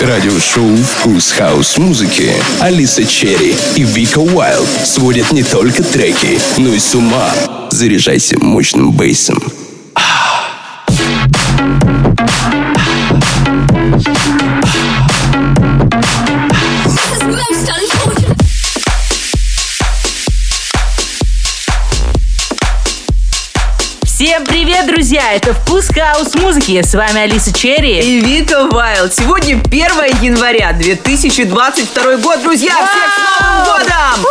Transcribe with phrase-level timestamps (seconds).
[0.00, 6.94] Радиошоу «Вкус хаус-музыки» Алиса Черри и Вика Уайлд сводят не только треки, но и с
[6.94, 7.32] ума.
[7.70, 9.42] Заряжайся мощным bass ом.
[24.72, 25.32] Привет, друзья!
[25.32, 26.80] Это «Вкус хаус музыки».
[26.82, 28.00] С вами Алиса Черри.
[28.00, 29.12] И Вика Вайлд.
[29.12, 32.42] Сегодня 1 января 2022 год.
[32.42, 34.26] Друзья, всех с Новым годом!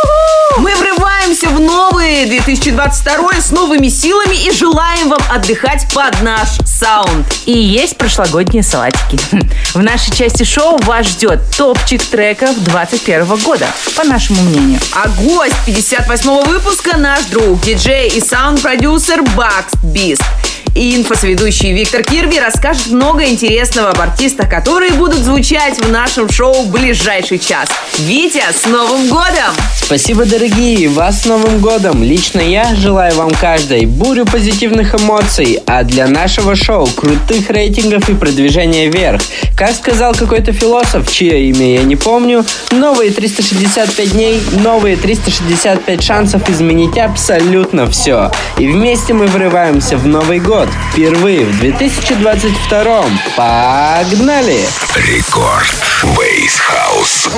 [0.57, 7.26] Мы врываемся в новый 2022 с новыми силами и желаем вам отдыхать под наш саунд.
[7.45, 9.17] И есть прошлогодние салатики.
[9.73, 14.79] В нашей части шоу вас ждет топчик треков 21 года, по нашему мнению.
[14.93, 20.23] А гость 58 выпуска наш друг, диджей и саунд-продюсер Бакс Бист.
[20.73, 26.63] И инфосведущий Виктор Кирви расскажет много интересного об артистах, которые будут звучать в нашем шоу
[26.63, 27.67] в ближайший час.
[27.99, 29.54] Витя, с Новым годом!
[29.76, 30.88] Спасибо, дорогие!
[30.88, 32.01] Вас с Новым годом!
[32.01, 38.13] Лично я желаю вам каждой бурю позитивных эмоций, а для нашего шоу крутых рейтингов и
[38.13, 39.21] продвижения вверх.
[39.57, 46.49] Как сказал какой-то философ, чье имя я не помню, новые 365 дней, новые 365 шансов
[46.49, 48.32] изменить абсолютно все.
[48.57, 50.69] И вместе мы врываемся в Новый год.
[50.91, 53.05] Впервые в 2022.
[53.35, 54.65] Погнали!
[54.95, 55.75] Рекорд
[56.15, 57.29] Бейс Хаус.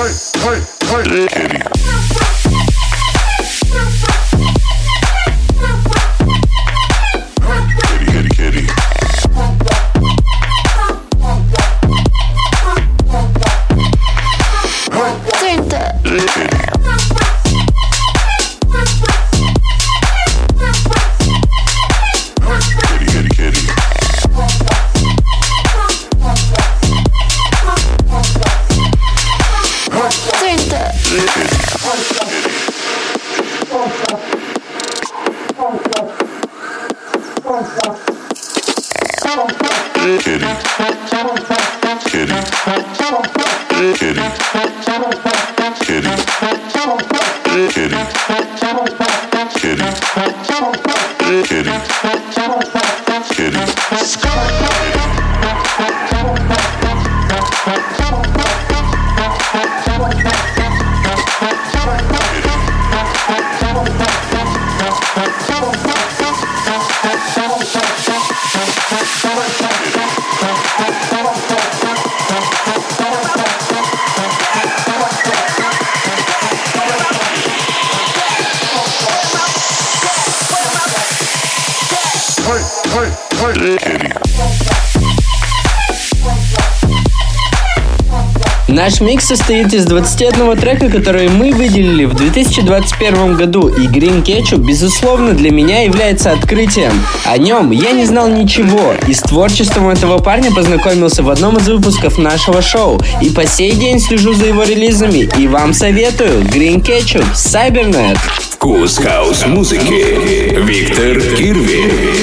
[88.84, 94.58] Наш микс состоит из 21 трека, который мы выделили в 2021 году, и Green Ketchup,
[94.58, 96.92] безусловно, для меня является открытием.
[97.24, 101.66] О нем я не знал ничего, и с творчеством этого парня познакомился в одном из
[101.66, 106.82] выпусков нашего шоу, и по сей день слежу за его релизами, и вам советую Green
[106.82, 108.18] Ketchup, Cybernet.
[108.50, 110.58] Вкус хаус-музыки.
[110.60, 112.13] Виктор Кирви.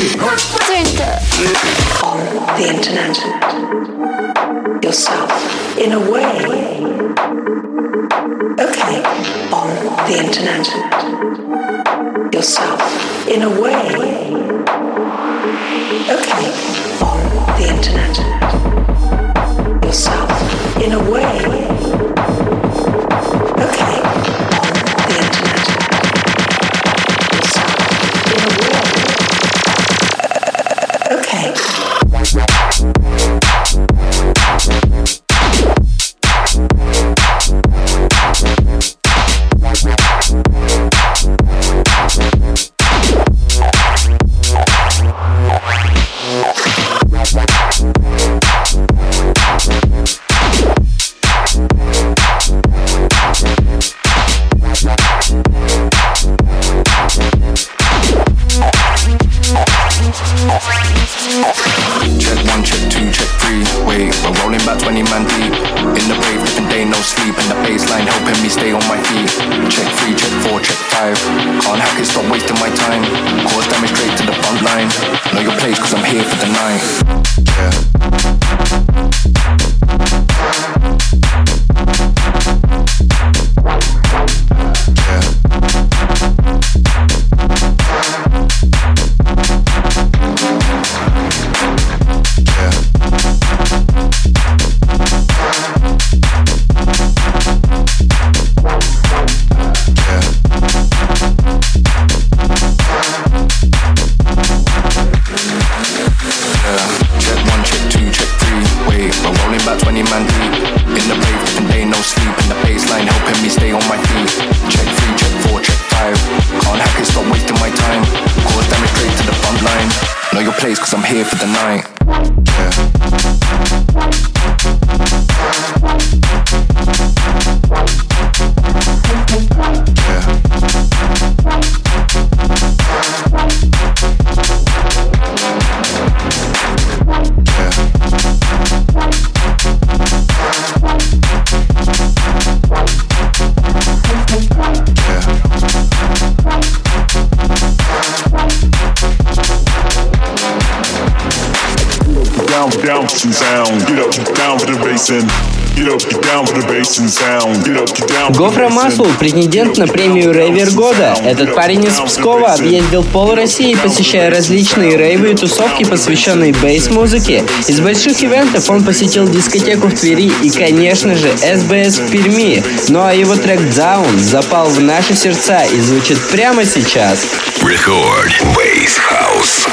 [153.22, 153.88] Down for some sound.
[153.88, 155.30] Get up, get down for the bass and
[155.76, 157.66] get up, get down for the bass and sound.
[157.66, 158.28] Get up, get down.
[158.28, 161.16] for the Гофра bass and- Маслоу– претендент на премию «Рейвер года».
[161.24, 167.44] Этот парень из Пскова объездил пол России, посещая различные рейвы и тусовки, посвященные бейс-музыке.
[167.68, 172.64] Из больших ивентов он посетил дискотеку в Твери и, конечно же, СБС в Перми.
[172.90, 177.20] Ну а его трек «Down» запал в наши сердца и звучит прямо сейчас.
[177.62, 179.68] Record Bass House.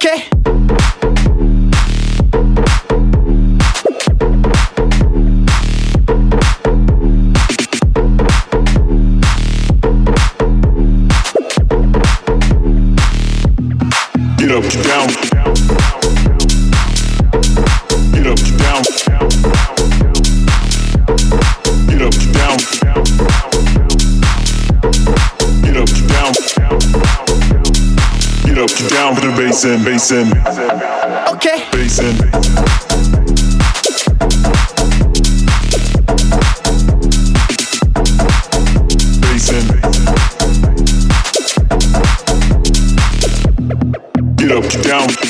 [0.00, 0.61] Get
[28.88, 30.28] down for the basin, basin.
[31.34, 31.68] Okay.
[31.72, 32.16] Basin.
[39.20, 39.66] Basin.
[44.36, 45.21] Get up, get down.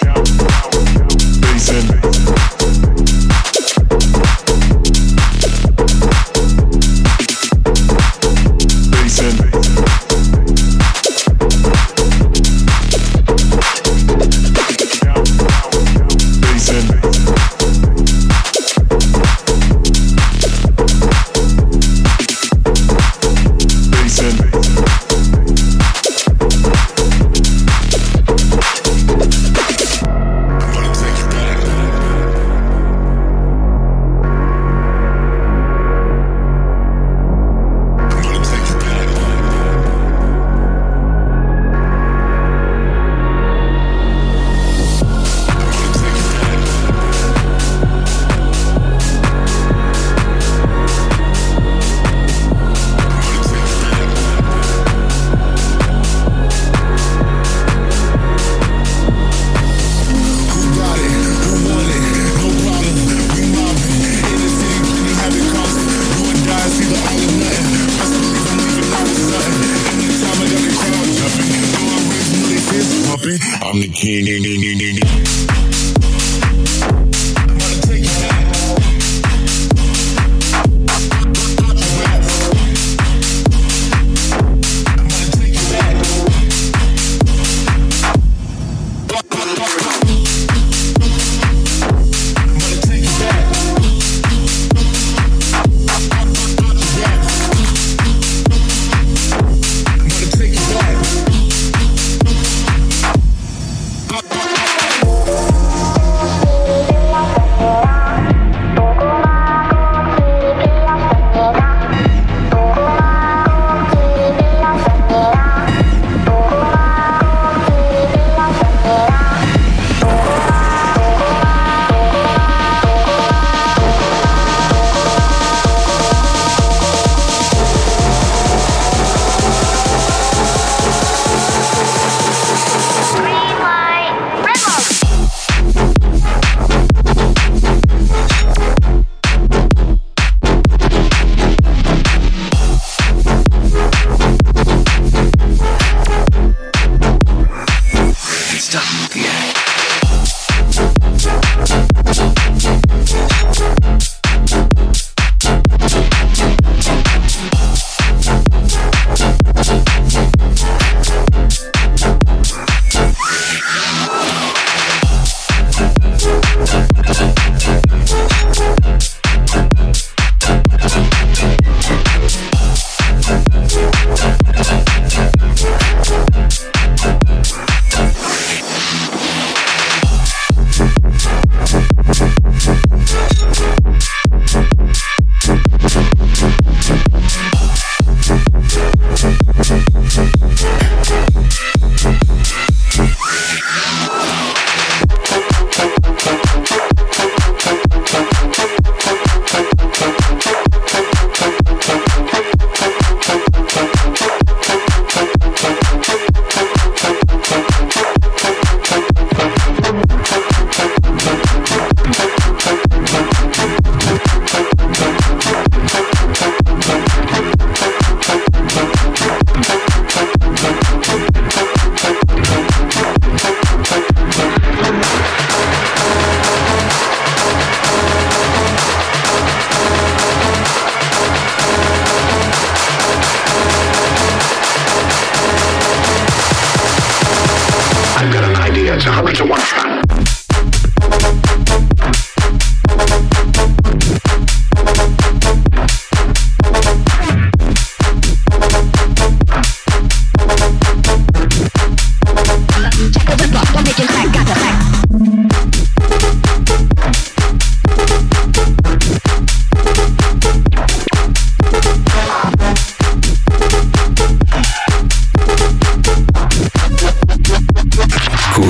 [74.13, 74.72] Nini, nini,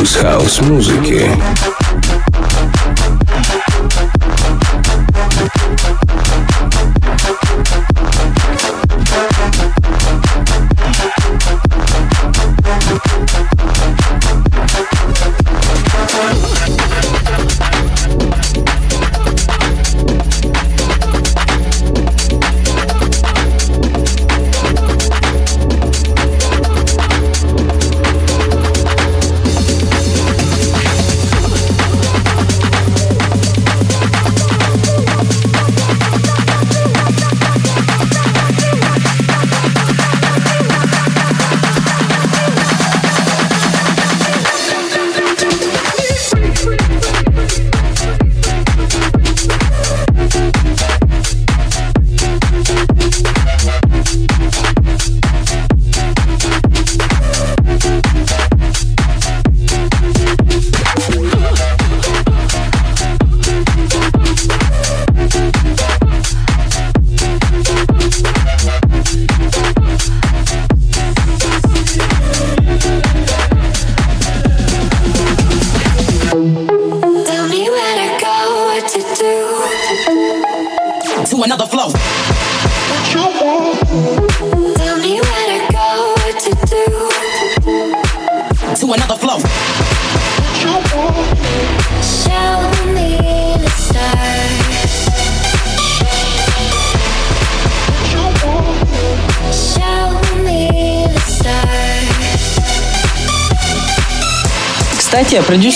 [0.03, 1.31] вкус хаос-музыки.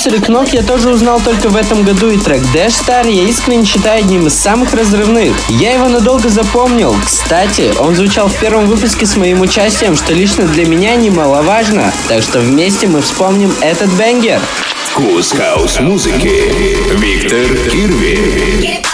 [0.06, 3.64] Рэк Нот я тоже узнал только в этом году, и трек Dash Star я искренне
[3.64, 5.34] считаю одним из самых разрывных.
[5.48, 6.94] Я его надолго запомнил.
[7.04, 11.92] Кстати, он звучал в первом выпуске с моим участием, что лично для меня немаловажно.
[12.08, 14.40] Так что вместе мы вспомним этот бенгер.
[14.90, 16.30] Вкус хаус музыки.
[16.94, 18.85] Виктор Кирви.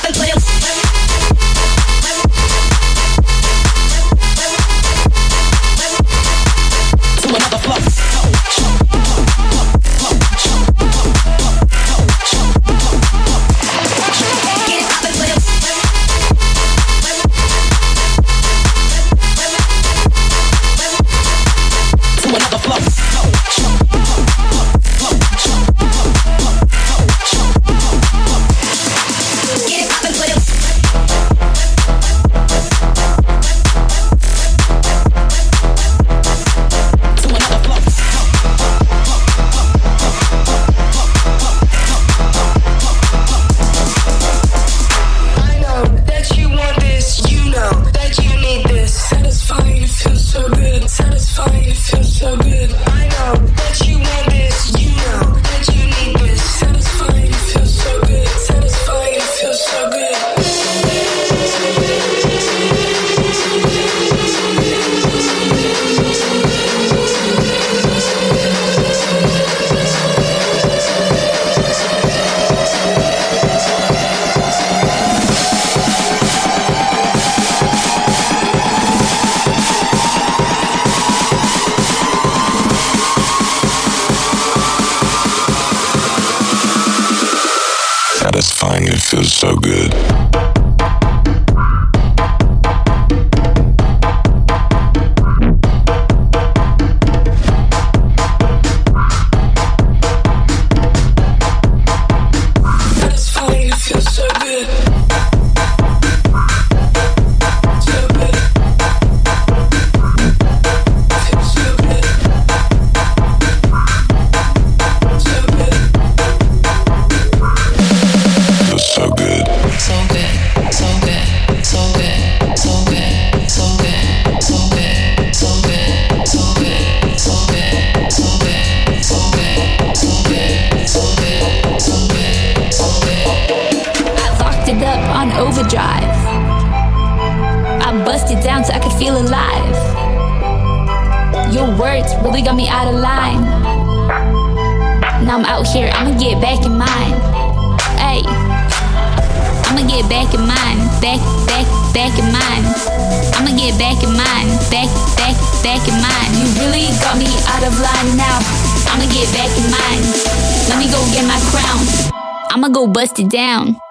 [163.03, 163.82] was it down.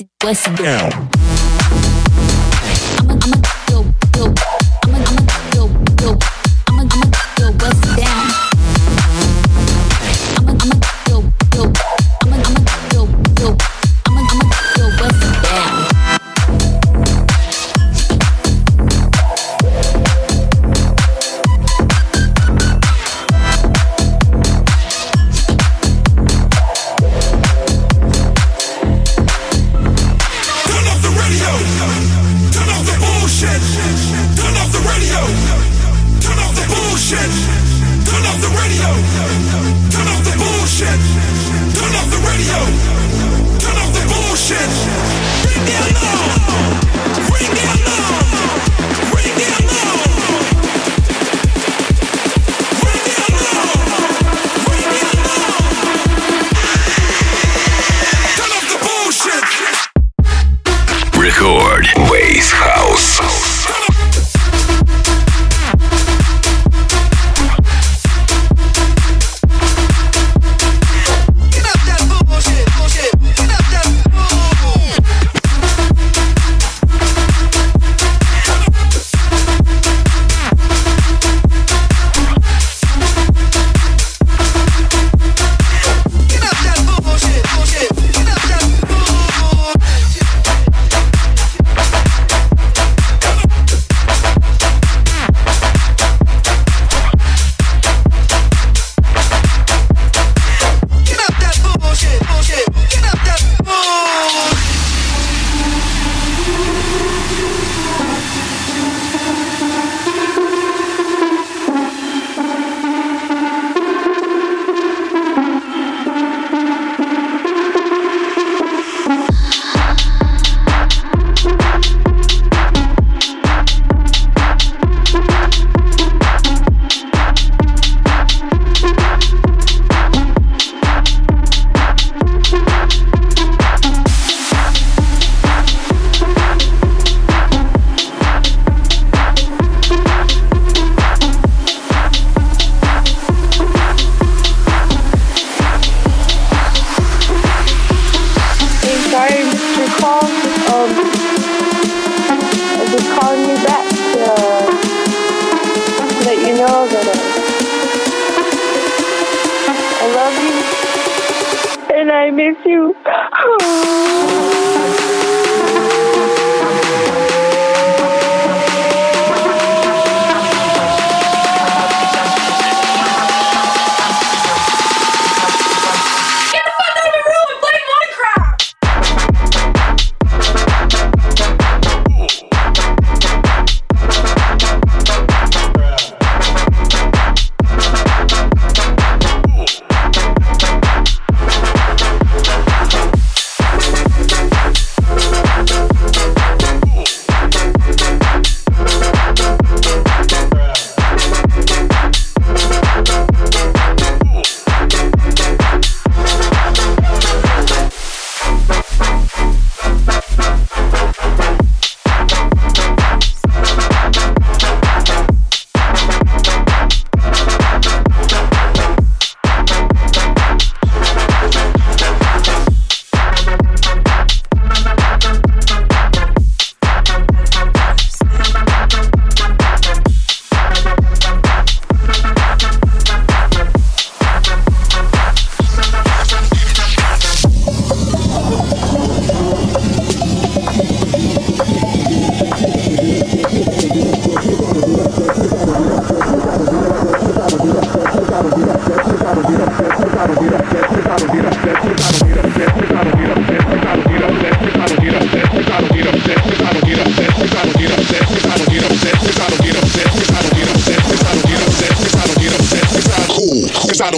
[0.00, 0.08] It,
[0.56, 1.19] down.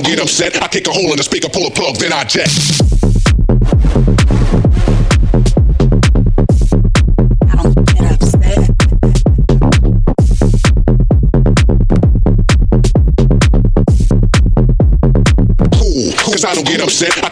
[0.03, 0.63] Don't get upset.
[0.63, 2.49] I kick a hole in the speaker, pull a plug, then I jet.
[16.19, 17.13] Cause I don't get upset.
[17.23, 17.32] I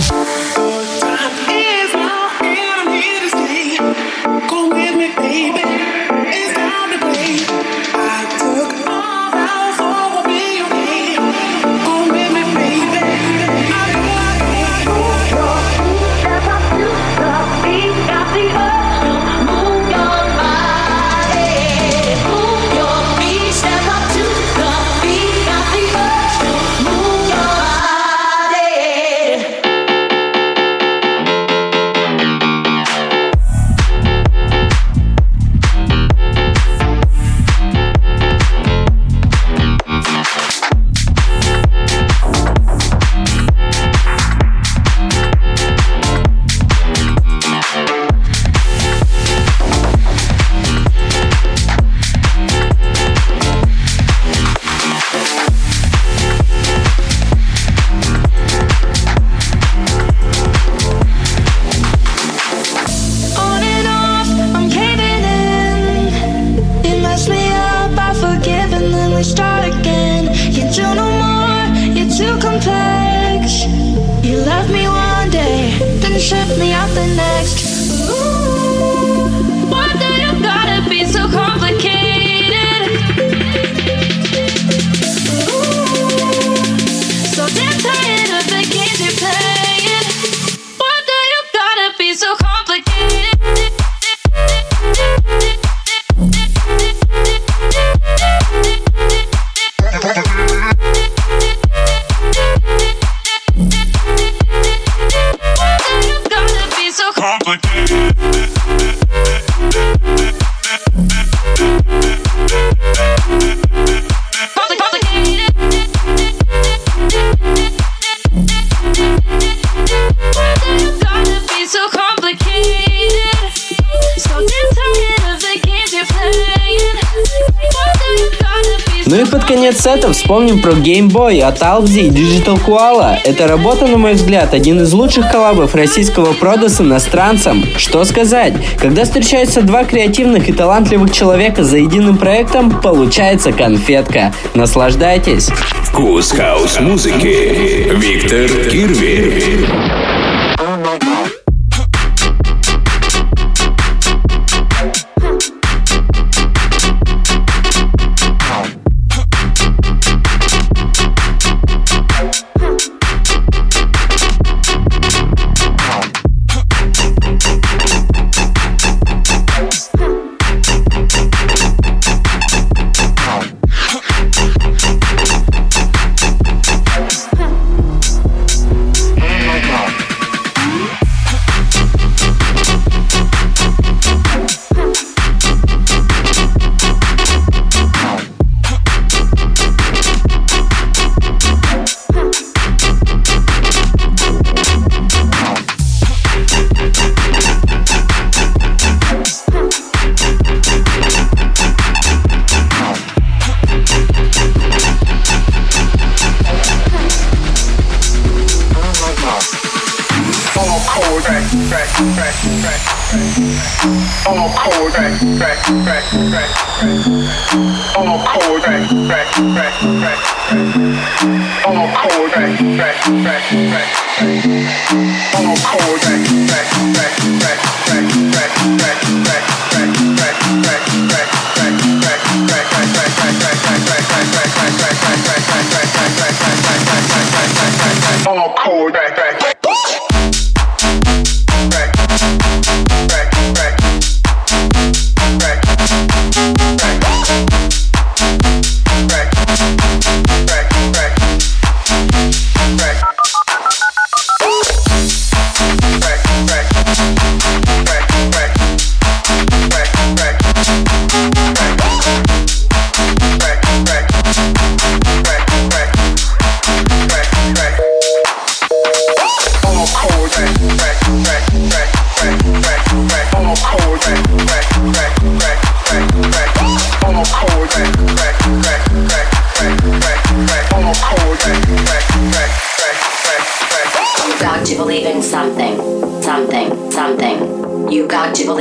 [130.51, 133.17] вспомним про Game Boy от Alpsi и Digital Koala.
[133.23, 137.63] Эта работа, на мой взгляд, один из лучших коллабов российского прода с иностранцем.
[137.77, 138.53] Что сказать?
[138.77, 144.33] Когда встречаются два креативных и талантливых человека за единым проектом, получается конфетка.
[144.53, 145.49] Наслаждайтесь!
[145.83, 147.91] Вкус хаус-музыки.
[147.95, 150.30] Виктор Кирви.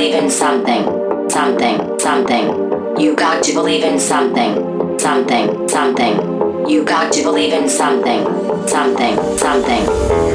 [0.01, 3.01] Believe in something, something, something.
[3.01, 6.69] You got to believe in something, something, something.
[6.69, 8.23] You got to believe in something,
[8.67, 9.83] something, something.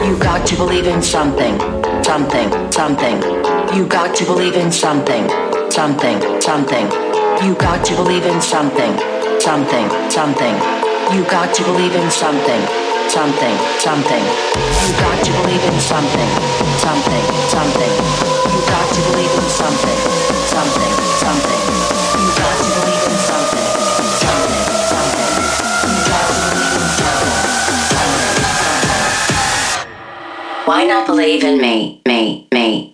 [0.06, 1.58] You got to believe in something,
[2.04, 3.22] something, something.
[3.76, 5.30] You got to believe in something,
[5.72, 6.86] something, something.
[7.44, 8.94] You got to believe in something,
[9.40, 10.56] something, something.
[11.16, 12.85] You got to believe in something,
[13.16, 14.24] something, something.
[14.84, 16.30] You got to believe in something,
[16.84, 17.94] something, something.
[18.52, 20.00] You got to believe in something,
[20.52, 21.62] something, something.
[22.20, 23.68] You got to believe in something,
[24.20, 25.32] something, something.
[25.88, 27.40] You got to believe in something.
[27.96, 29.08] Something, something.
[30.66, 32.85] Why not believe in me, me, me?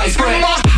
[0.00, 0.69] ice cream.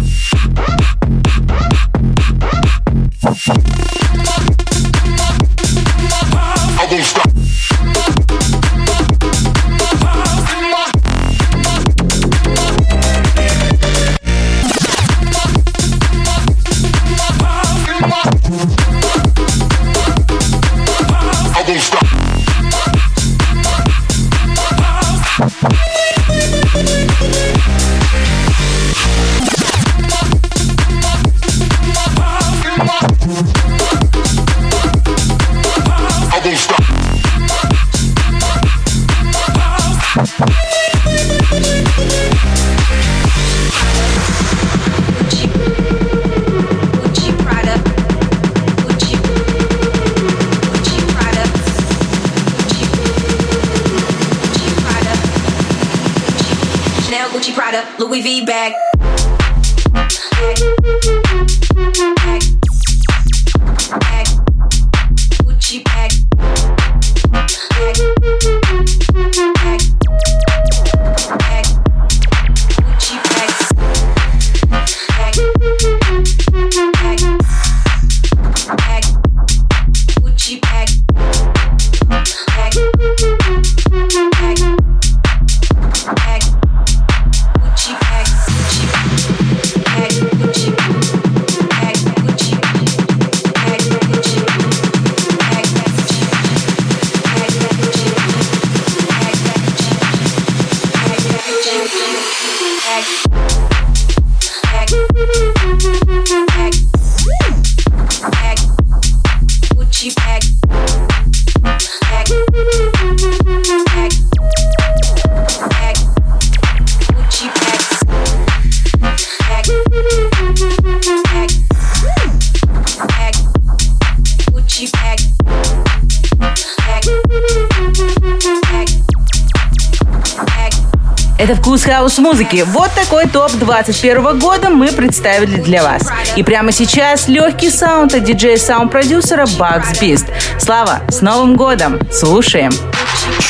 [131.43, 132.63] Это вкус хаус-музыки.
[132.69, 136.09] Вот такой топ 21 года мы представили для вас.
[136.37, 140.27] И прямо сейчас легкий саунд от диджея-саунд-продюсера Bugs Beast.
[140.61, 141.99] Слава, с Новым годом!
[142.13, 142.71] Слушаем!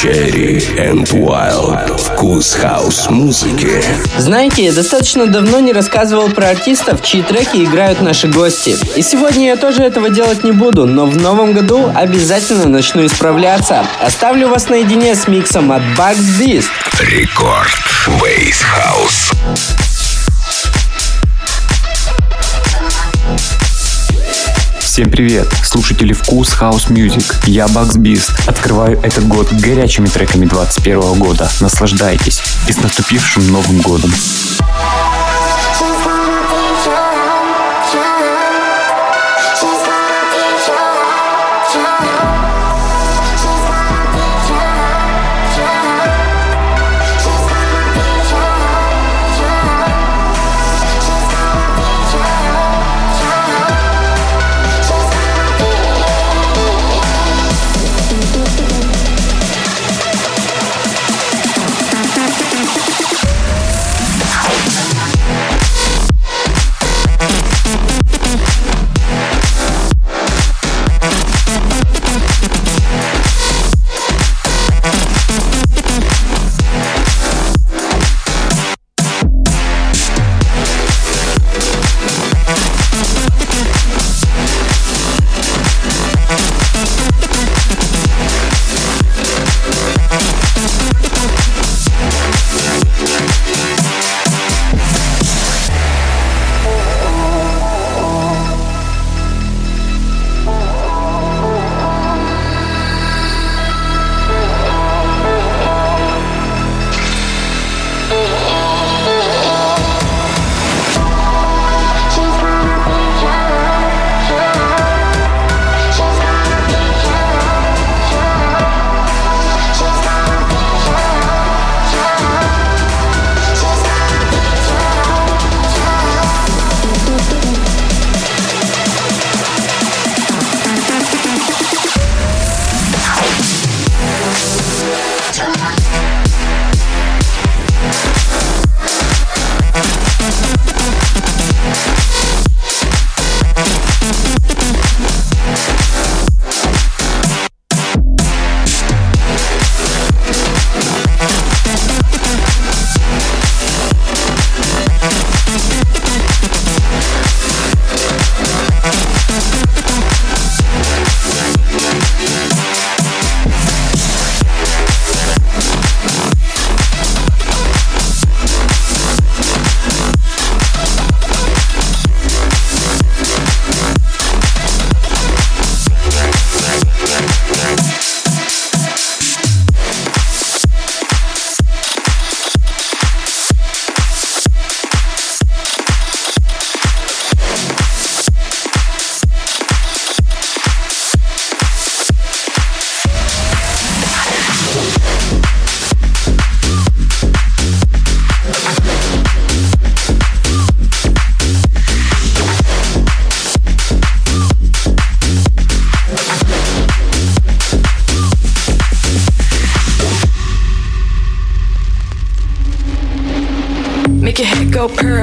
[0.03, 1.97] Cherry and Wild.
[1.97, 3.81] Вкус хаус-музыки.
[4.19, 8.77] Знаете, я достаточно давно не рассказывал про артистов, чьи треки играют наши гости.
[8.97, 13.87] И сегодня я тоже этого делать не буду, но в новом году обязательно начну исправляться.
[14.01, 16.67] Оставлю вас наедине с миксом от Bugs Beast.
[16.99, 17.71] Record.
[18.21, 19.31] Bass House.
[24.93, 27.25] Всем привет, слушатели Вкус House Music.
[27.47, 28.31] Я Bugs Beast.
[28.47, 31.51] Открываю этот год горячими треками 21 года.
[31.63, 32.43] Наслаждайтесь.
[32.69, 34.13] И с наступившим Новым годом.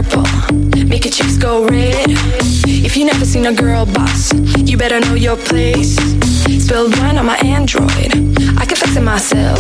[0.04, 0.24] Purple,
[0.86, 2.08] make your cheeks go red.
[2.88, 4.32] If you never seen a girl boss,
[4.70, 5.96] you better know your place.
[6.64, 8.12] Spilled wine on my Android,
[8.58, 9.60] I can fix it myself.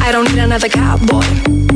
[0.00, 1.26] I don't need another cowboy,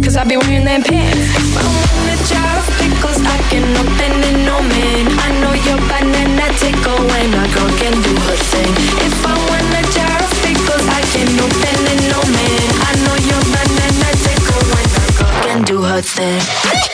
[0.03, 1.19] cause I be wearing them pants.
[1.35, 5.05] If I want a jar of pickles, I can open it, no man.
[5.27, 8.73] I know your banana tickle when a girl can do her thing.
[9.03, 12.67] If I want a jar of pickles, I can open it, no man.
[12.87, 16.94] I know your banana tickle when a girl can do her thing.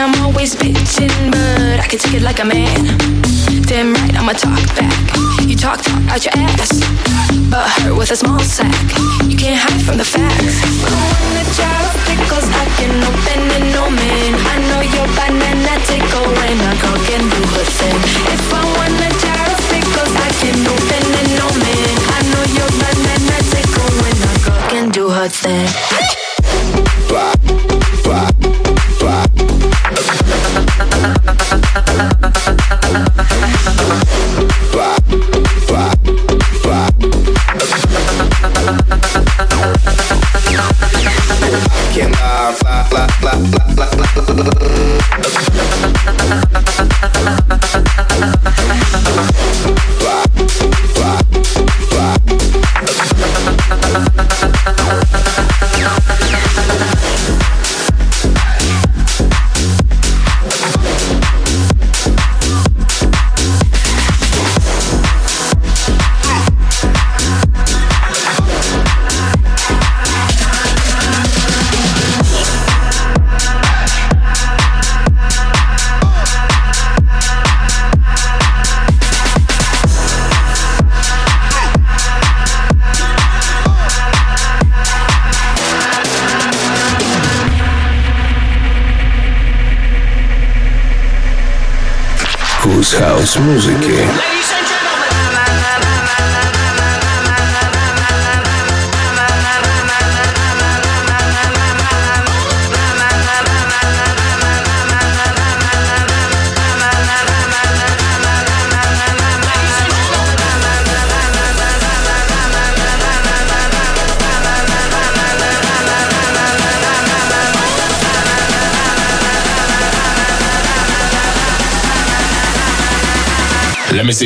[0.00, 2.88] I'm always bitching, but I can take it like a man.
[3.68, 4.96] Damn right, I'ma talk back.
[5.44, 6.80] You talk, talk out your ass,
[7.52, 8.72] but hurt with a small sack.
[9.28, 10.56] You can't hide from the facts.
[10.80, 14.32] I want a jar of pickles, I can open it, no man.
[14.40, 18.00] I know your banana tickle when a girl can do her thing.
[18.32, 21.92] If I want a jar of pickles, I can open it, no man.
[22.08, 25.68] I know your banana tickle when a girl can do her thing.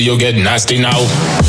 [0.04, 1.43] you'll get nasty now.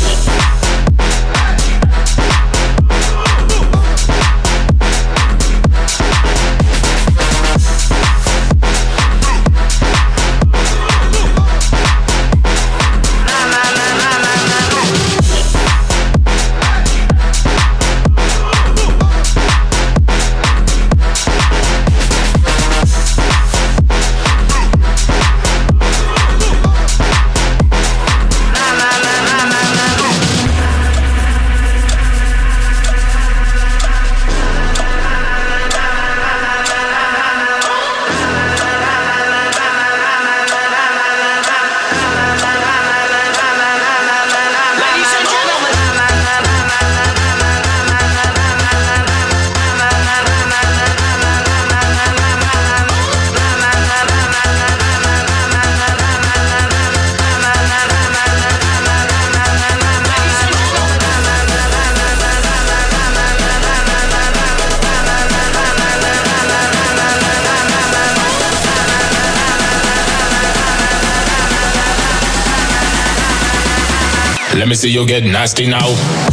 [74.76, 76.25] See you'll get nasty now.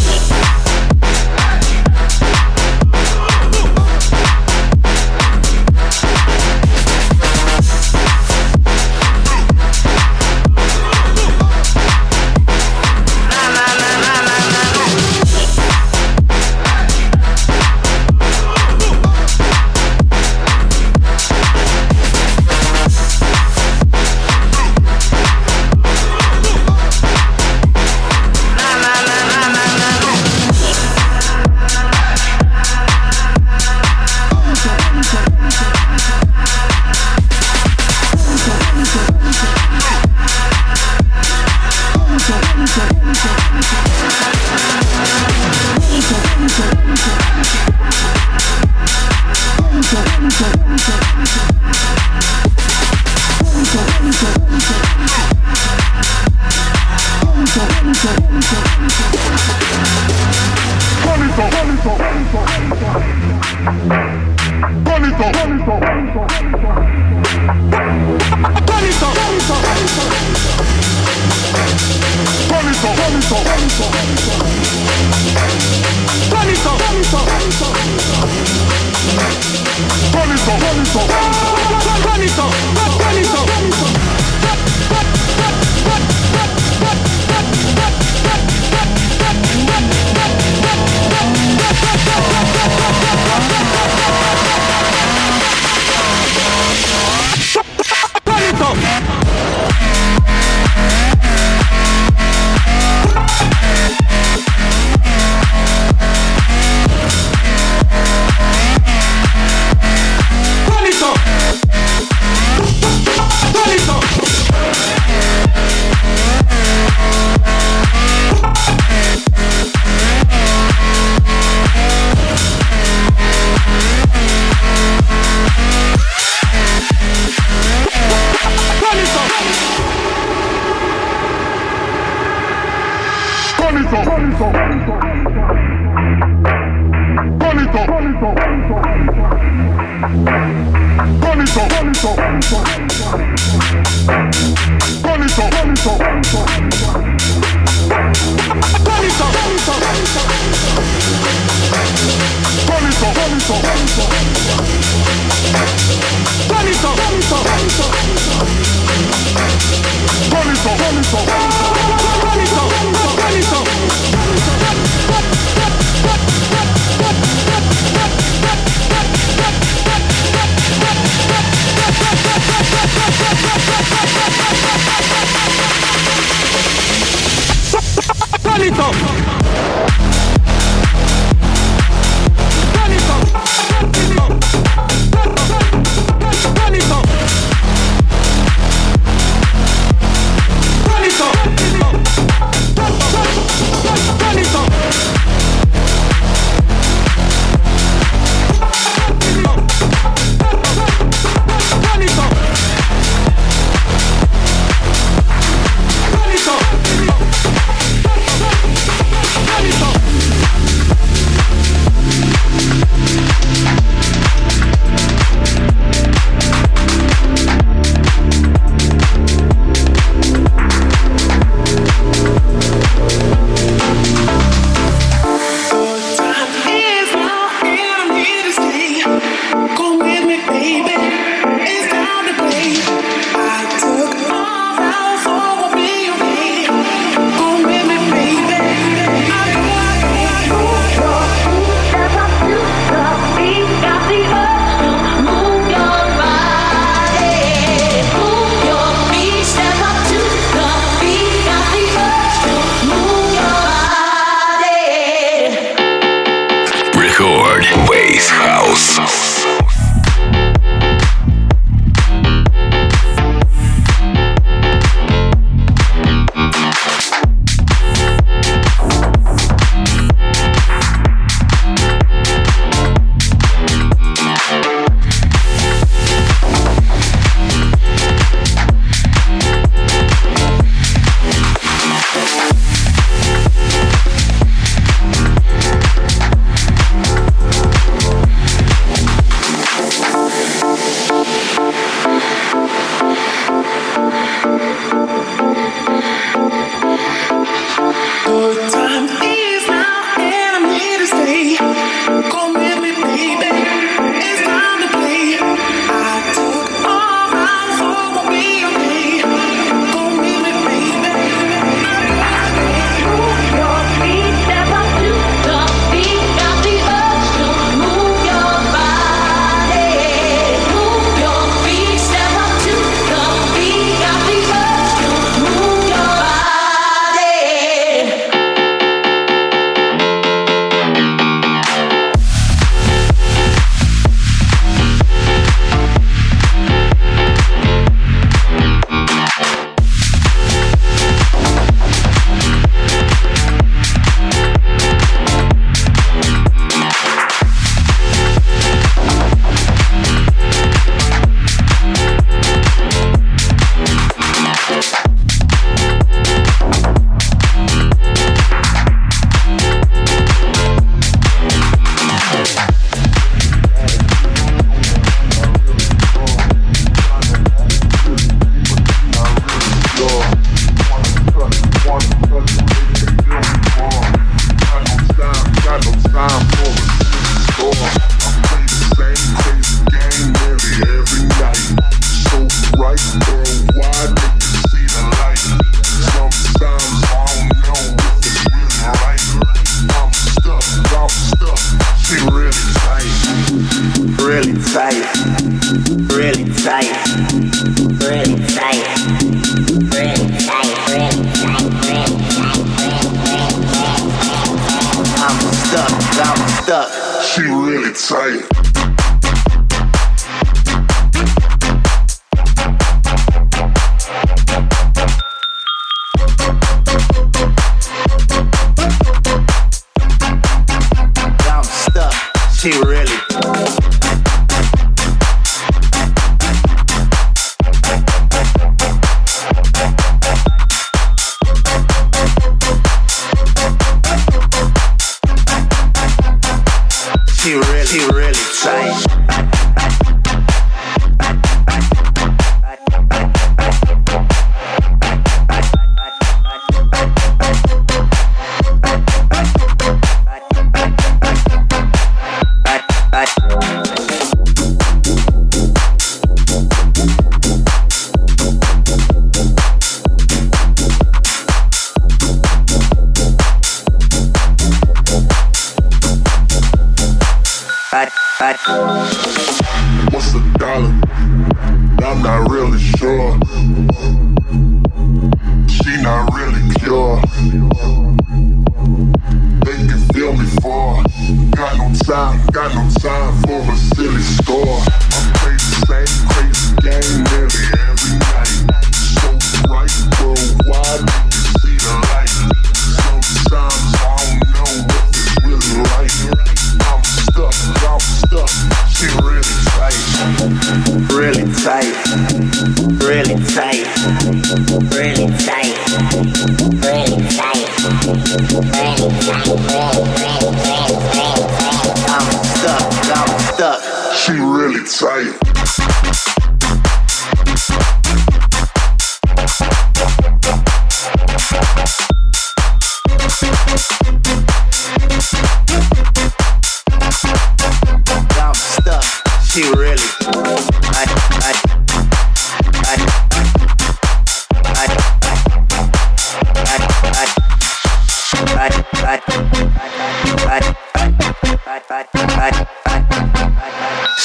[69.50, 69.74] Bye.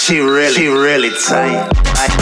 [0.09, 1.69] She really, she really tight.
[1.85, 2.18] I,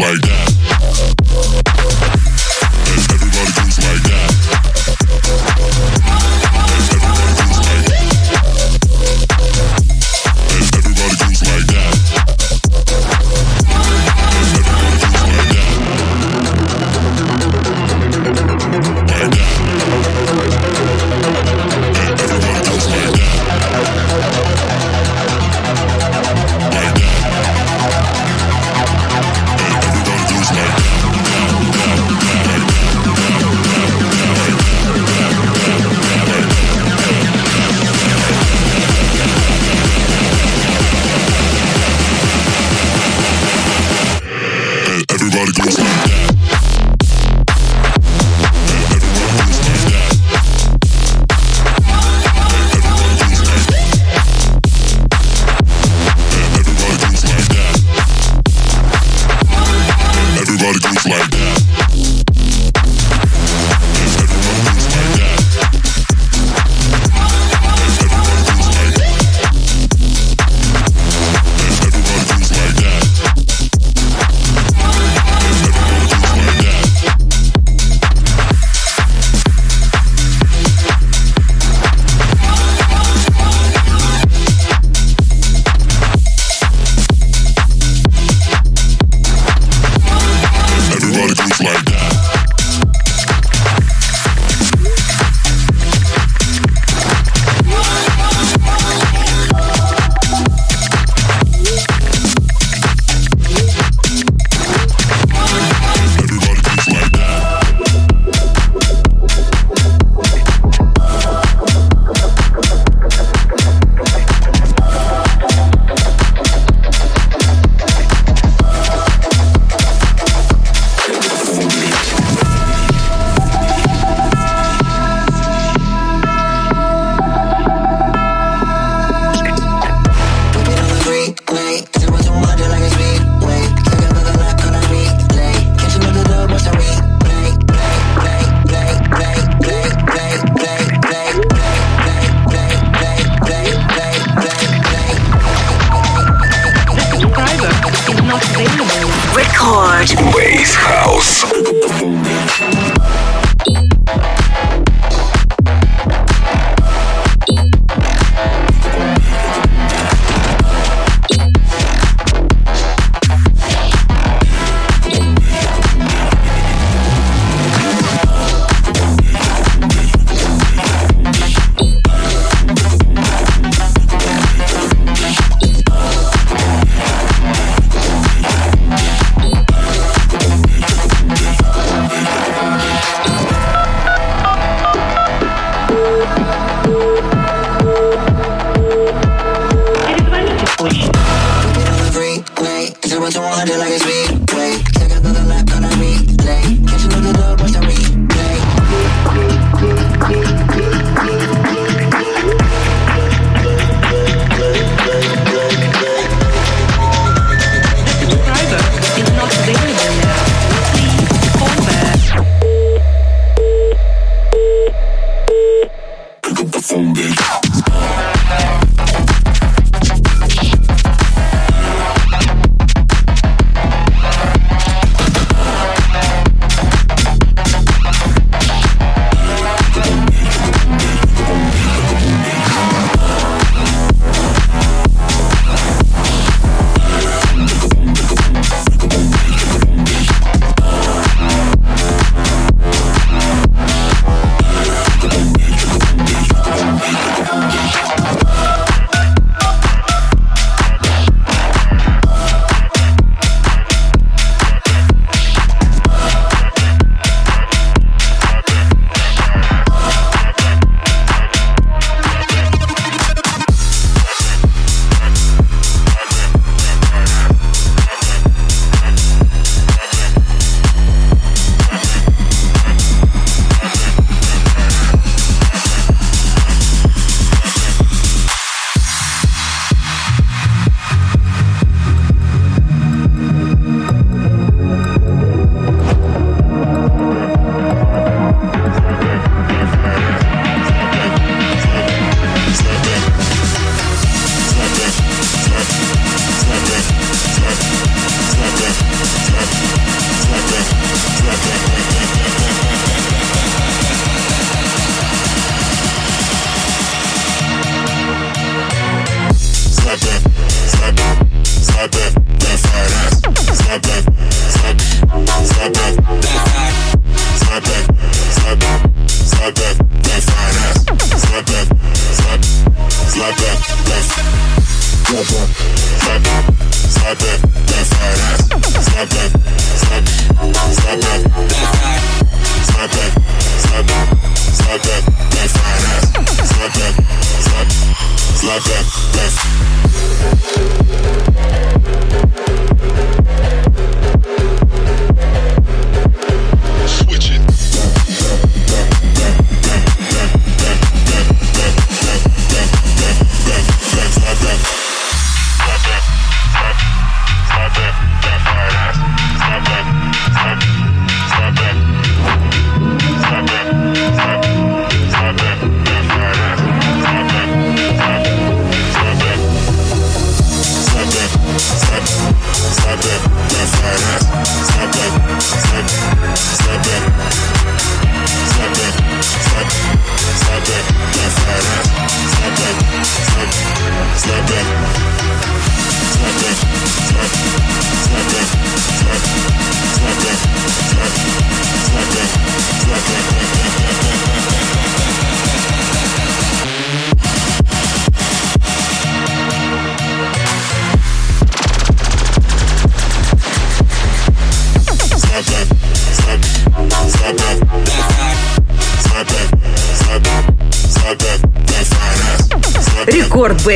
[0.00, 1.69] like that.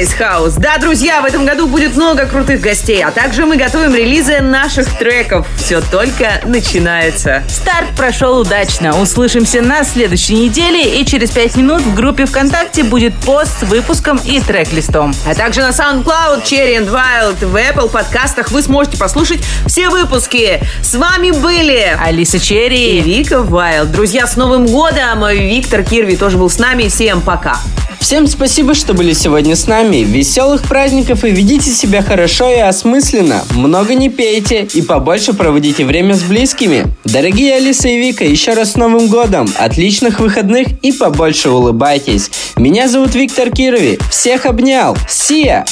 [0.05, 0.53] Бейс Хаус.
[0.55, 4.87] Да, друзья, в этом году будет много крутых гостей, а также мы готовим релизы наших
[4.99, 5.47] треков.
[5.57, 7.43] Все только начинается.
[7.49, 9.01] Старт прошел удачно.
[9.01, 14.21] Услышимся на следующей неделе и через пять минут в группе ВКонтакте будет пост с выпуском
[14.27, 15.15] и трек-листом.
[15.27, 20.61] А также на SoundCloud, Cherry and Wild, в Apple подкастах вы сможете послушать все выпуски.
[20.83, 23.91] С вами были Алиса Черри и Вика Вайлд.
[23.91, 25.27] Друзья, с Новым годом!
[25.31, 26.89] Виктор Кирви тоже был с нами.
[26.89, 27.57] Всем пока!
[28.05, 30.05] Всем спасибо, что были сегодня с нами.
[30.05, 33.43] Веселых праздников и ведите себя хорошо и осмысленно.
[33.53, 36.85] Много не пейте и побольше проводите время с близкими.
[37.05, 39.49] Дорогие Алиса и Вика, еще раз с Новым годом.
[39.57, 42.31] Отличных выходных и побольше улыбайтесь.
[42.57, 43.99] Меня зовут Виктор Кирови.
[44.11, 44.99] Всех обнял.
[45.09, 45.65] Сия!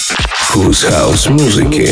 [0.49, 1.91] Вкус хаус музыки.